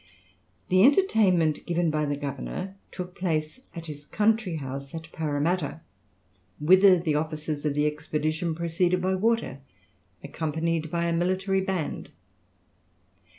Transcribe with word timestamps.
The 0.69 0.83
entertainment 0.83 1.63
given 1.67 1.91
by 1.91 2.05
the 2.05 2.15
governor 2.17 2.75
took 2.91 3.13
place 3.13 3.59
at 3.75 3.85
his 3.85 4.03
country 4.03 4.55
house 4.55 4.95
at 4.95 5.11
Paramatta, 5.11 5.81
whither 6.59 6.97
the 6.97 7.13
officers 7.13 7.65
of 7.65 7.75
the 7.75 7.85
expedition 7.85 8.55
proceeded 8.55 8.99
by 8.99 9.13
water, 9.13 9.59
accompanied 10.23 10.89
by 10.89 11.05
a 11.05 11.13
military 11.13 11.61
band. 11.61 12.09